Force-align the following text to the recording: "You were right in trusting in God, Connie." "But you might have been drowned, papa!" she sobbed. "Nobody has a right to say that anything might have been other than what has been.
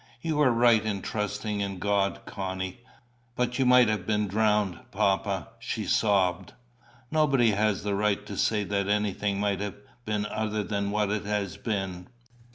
"You 0.23 0.37
were 0.37 0.49
right 0.49 0.83
in 0.83 1.03
trusting 1.03 1.59
in 1.59 1.77
God, 1.77 2.21
Connie." 2.25 2.79
"But 3.35 3.59
you 3.59 3.67
might 3.67 3.87
have 3.87 4.07
been 4.07 4.27
drowned, 4.27 4.79
papa!" 4.89 5.49
she 5.59 5.85
sobbed. 5.85 6.53
"Nobody 7.11 7.51
has 7.51 7.85
a 7.85 7.93
right 7.93 8.25
to 8.25 8.35
say 8.35 8.63
that 8.63 8.87
anything 8.87 9.39
might 9.39 9.59
have 9.61 9.75
been 10.03 10.25
other 10.25 10.63
than 10.63 10.89
what 10.89 11.11
has 11.11 11.55
been. 11.57 12.07